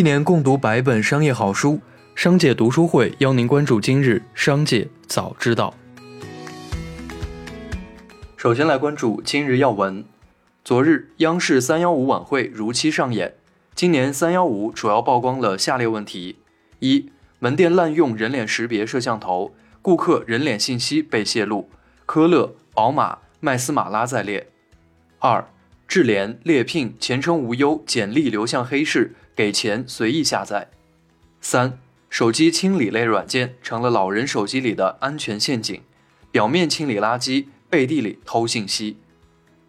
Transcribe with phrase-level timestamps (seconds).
[0.00, 1.78] 一年共读百本商业好书，
[2.14, 5.74] 商界读书会邀您关注今日商界早知道。
[8.34, 10.02] 首先来关注今日要闻。
[10.64, 13.34] 昨日，央视三幺五晚会如期上演。
[13.74, 16.36] 今年三幺五主要曝光了下列问题：
[16.78, 21.68] 一、门店滥用人脸识别摄像头，顾客人脸信息被泄露，
[22.06, 24.46] 科勒、宝马、麦斯马拉在列；
[25.18, 25.46] 二、
[25.86, 30.68] 智联、猎聘、前程无忧简历流向黑市，给钱随意下载；
[31.40, 31.78] 三、
[32.10, 35.80] 手机清理类软件成了老人手机里的安全陷阱，
[36.30, 37.46] 表面清理垃圾。
[37.70, 38.98] 背地里偷信息。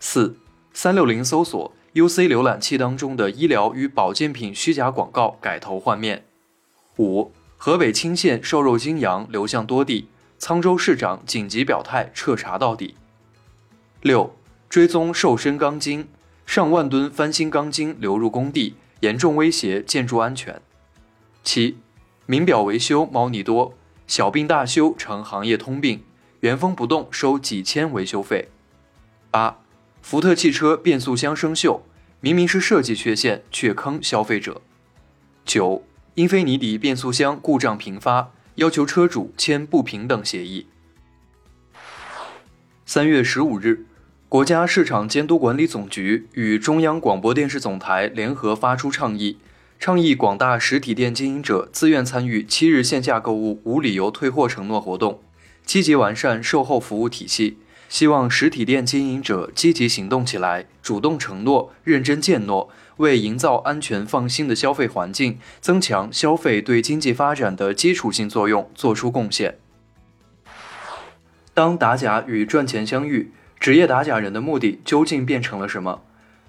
[0.00, 0.36] 四
[0.74, 6.24] 三六零搜索 UC 浏览器当中的医疗与保健品虚假广告改头换面。
[6.98, 10.08] 五河北青县瘦肉精羊流向多地，
[10.38, 12.96] 沧州市长紧急表态彻查到底。
[14.02, 14.36] 六
[14.68, 16.06] 追踪瘦身钢筋，
[16.44, 20.62] 上万吨翻新钢筋流入工地，严重威胁建筑安全。
[21.42, 21.76] 七
[22.24, 23.74] 名表维修猫腻多，
[24.06, 26.02] 小病大修成行业通病。
[26.40, 28.48] 原封不动收几千维修费。
[29.30, 29.58] 八，
[30.00, 31.80] 福特汽车变速箱生锈，
[32.20, 34.62] 明明是设计缺陷，却坑消费者。
[35.44, 40.66] 九，英菲尼迪变速箱故障频发，要求车主签不平等协议。
[42.86, 43.86] 三月十五日，
[44.28, 49.38] 国家市场监督管理总局与中央广播电视总台联合发出倡议，
[49.78, 55.20] 倡议广大实体店经营者自愿参与七日线下购物无理由退货承诺活动。
[55.64, 57.58] 积极完善售后服务体系，
[57.88, 69.58] 希望实体店经营者积极行动起来，主动承诺，认真践诺，为营造安全放心的消费环境，增强消费对经济发展的基础性作用做出贡献。
[71.54, 73.30] 当打假与赚钱相遇，
[73.64, 76.02] 职业打假人的目的究竟变成了什么？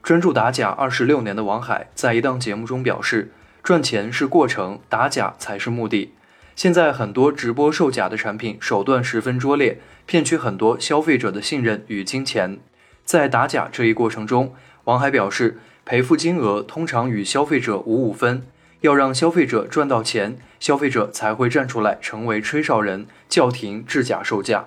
[0.00, 3.32] 专注打假二十六年的王海在一档节目中表示
[3.64, 6.14] ：“赚钱是过程，打假才是目的。”
[6.54, 12.60] 现在很多直播售假的产品手段十分拙劣，骗取很多消费者的信任与金钱。
[13.04, 14.54] 在打假这一过程中，
[14.84, 18.44] 王海表示，赔付金额通常与消费者五五分，
[18.82, 24.66] 要让消费者赚到钱，消费者才会站出来成为吹哨人，叫停制假售价。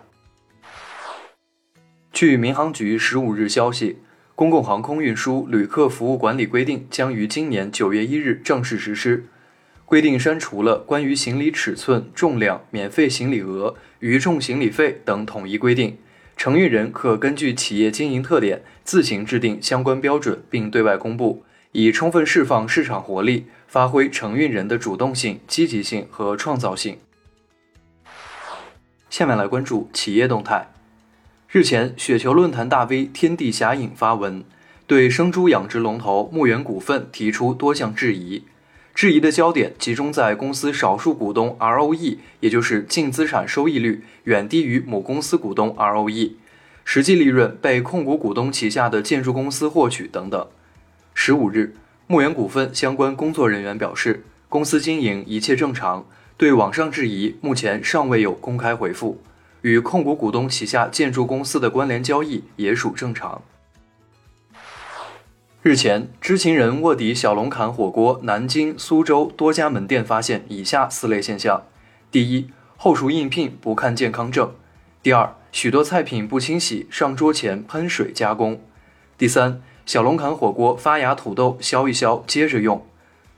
[2.25, 3.97] 据民航局十五日消息，
[4.34, 9.25] 公共航空运输旅客服务管理规定将于今年九月一日正式实施。
[9.84, 15.97] 规定删除了关于行李尺寸、重量、免费行李额、余重行李费等统一规定，
[16.38, 26.97] 承运人可根据企业经营特点自行制定相关标准并对外公布，以充分释放市场活力，发挥承运人的主动性、积极性和创造性。
[29.09, 30.72] 下面来关注企业动态。
[31.53, 34.43] 日前，雪球论坛大 V 天地侠影发文，
[34.87, 38.41] 对生猪养殖龙头牧原股份提出多项质疑。
[38.95, 46.31] 质疑的焦点集中在公司少数股东 ROE，也就是净资产收益率远低于母公司股东 ROE，
[46.83, 50.47] 实际利润被控股股东旗下的建筑公司获取等等。
[51.13, 51.75] 十五日，
[52.07, 59.21] 牧原股份相关工作人员表示，公司经营一切正常，对网上质疑目前尚未有公开回复，
[59.63, 63.41] 与控股股东旗下建筑公司的关联交易也属正常。
[65.62, 71.63] 日前，知情人卧底小龙坎火锅南京、苏州多家门店，发现以下四类现象：
[72.12, 74.50] 第一，后厨应聘不看健康证；
[75.01, 78.57] 第二，许多菜品不清洗，上桌前喷水加工；
[79.18, 82.80] 第三，小龙坎火锅发芽土豆削一削接着用；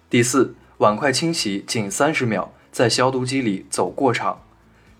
[0.09, 4.44] 第四，碗筷清洗仅三十秒，在消毒机里走过场。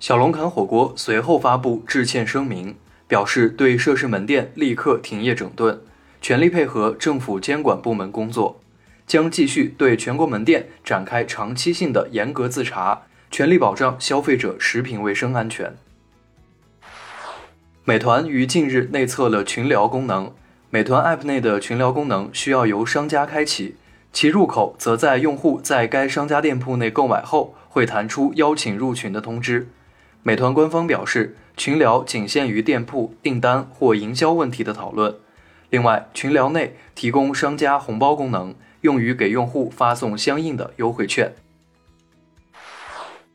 [0.05, 2.75] 小龙坎火锅随后发布致歉声明，
[3.07, 5.81] 表示对涉事门店立刻停业整顿。
[6.21, 8.61] 全力配合政府监管部门工作，
[9.07, 13.01] 将继续对全国门店展开长期性的严格自查，
[13.31, 15.75] 全力保障消费者食品卫生安全。
[17.83, 20.31] 美团于近日内测了群聊功能，
[20.69, 23.75] 美团 App 内的群聊功能需要由商家开启，
[24.13, 29.68] 其入口则在用户在该商家店铺内购买后会弹出邀请入群的通知。
[30.27, 35.18] 美团官方表示，群聊仅限于店铺订单或营销问题的讨论。
[35.69, 41.36] 另外，群聊内提供商家红包功能，用于给用户发送相应的优惠券。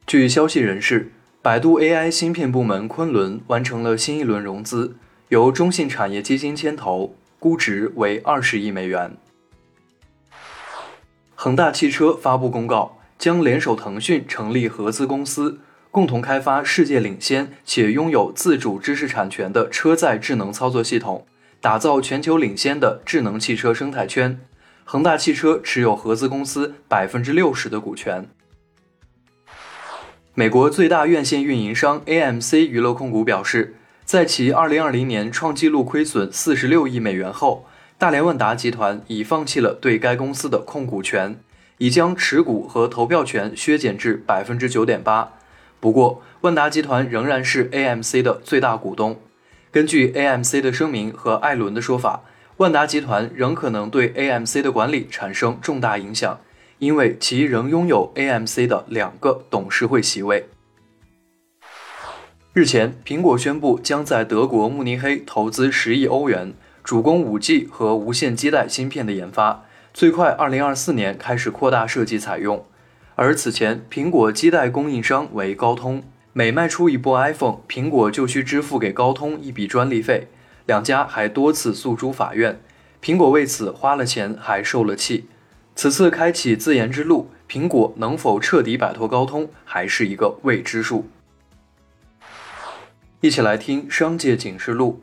[0.05, 4.97] 据消息人士，百度 AI 芯片部门昆仑完成了新一轮融资，
[5.29, 9.17] 由中信产业基金牵头，估值为二十亿美元。
[11.37, 15.61] 恒大汽车发布公告，将联手腾讯成立合资公司，
[15.91, 21.27] 共同开发世界领先且拥有自主知识产权的车载智能操作系统。
[21.61, 24.41] 打造全球领先的智能汽车生态圈，
[24.85, 28.31] 恒大汽车持有合资公司百分之六十的股权。
[30.33, 33.75] 美国最大院线运营商 AMC 娱乐控股表示，
[34.07, 37.67] 在其2020年创纪录亏损46亿美元后，
[37.99, 41.39] 大连万达集团已放弃了对该公司的控股权，
[41.77, 45.35] 已将持股和投票权削减至百分之九点八。
[45.81, 49.19] 不过，万达集团仍然是 AMC 的最大股东。
[49.73, 52.23] 根据 AMC 的声明和艾伦的说法，
[52.59, 56.39] 万达集团仍可能对 AMC 的管理产生重大影响。
[56.81, 60.49] 因为其仍拥有 AMC 的两个董事会席位。
[62.55, 72.65] 日前，苹果宣布将在德国慕尼黑投资十亿欧元，主攻 5G 和无线基带芯片的研发，最快2024年开始扩大设计采用。
[73.23, 76.03] 而此前，苹果基带供应商为高通，
[76.33, 80.29] 每卖出一部 iPhone，苹果就需支付给高通一笔专利费，
[80.65, 82.59] 两家还多次诉诸法院，
[83.03, 85.27] 苹果为此花了钱还受了气。
[85.75, 91.07] 此次开启自研之路，苹果能否彻底摆脱高通，还是一个未知数。
[93.21, 95.03] 一起来听商界警示录。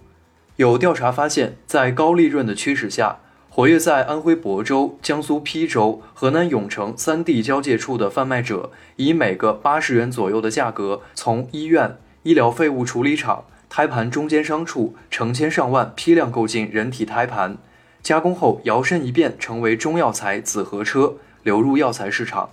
[0.55, 3.19] 有调查发现，在高利润的驱使下，
[3.57, 17.57] 活跃在安徽亳州、江苏邳州、河南永城三地交界处的贩卖者，以每个八十元左右的价格，从医院、医疗废物处理厂、胎盘中间商处成千上万批量购进人体胎盘。
[18.03, 22.51] 加工后摇身一变成为中药材紫河车，流入药材市场。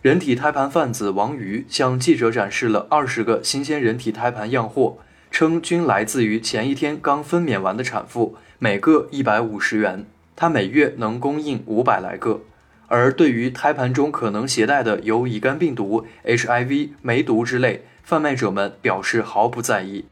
[0.00, 4.96] 人体胎盘贩子王瑜向记者展示了二十个新鲜人体胎盘样货，
[5.30, 10.06] 称均来自于前一天刚分娩完的产妇，每个一百五十元。
[10.36, 12.42] 他每月能供应五百来个。
[12.86, 20.04] 而对于胎盘中可能携带的有乙肝病毒、HIV、梅毒之类，贩卖者们表示毫不在意。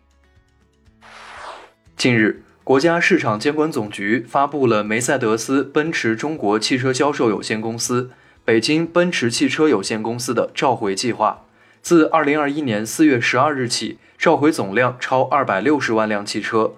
[1.97, 2.41] 近日。
[2.65, 8.11] 国家市场监管总局发布了梅赛德斯奔驰中国汽车销售有限公司、
[8.43, 11.45] 北京奔驰汽车有限公司的召回计划，
[11.83, 16.73] 自2021年4月12日起，召回总量超260万辆汽车。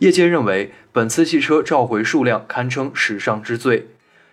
[0.00, 3.88] 业界认为，本次汽车召回数量堪称史上之最。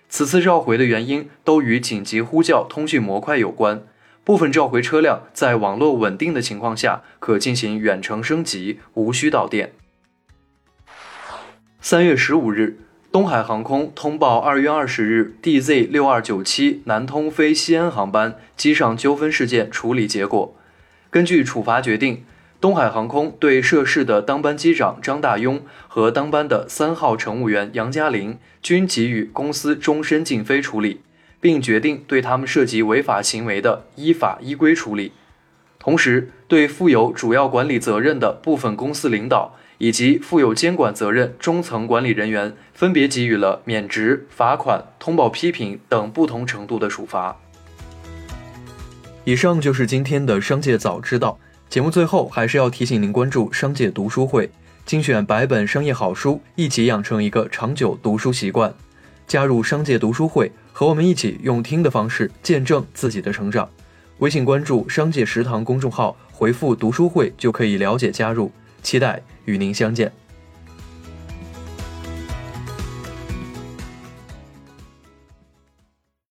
[0.07, 3.83] 此次召回的原因都与紧急呼叫通讯模块有关，
[4.23, 9.73] 部分召回车辆在网络稳定的情况下可进行远程升级，无需导电。
[11.81, 12.79] 三月十五日，
[13.11, 20.55] 东海航空通报二月二十日 DZ 六二九七南通飞西安航班机上纠纷事件处理结果。
[21.09, 22.23] 根据处罚决定，
[22.59, 31.01] 东海航空对涉事的当班机长张大庸和当班的三号乘务员杨嘉玲均给予公司终身禁飞处理，
[31.39, 35.11] 并决定对他们涉及违法行为的依法依规处理。
[35.77, 39.55] 同时，对负有主要管理责任的部分公司领导。
[39.79, 47.37] 以及负有监管责任中层管理人员分别给予了免职、罚款、通报批评等不同程度的处罚。
[49.23, 51.37] 以上就是今天的商界早知道
[51.69, 51.91] 节目。
[51.91, 54.49] 最后还是要提醒您关注商界读书会，
[54.85, 58.73] 精选百本商业好书，一起养成一个长久读书习惯。
[59.27, 63.69] 加入商界读书会，和我们一起用听的方式见证自己的成长。
[64.19, 68.51] 微信关注“商界食堂”公众号，回复“读书会”就可以了解加入。
[68.81, 70.11] 期待与您相见。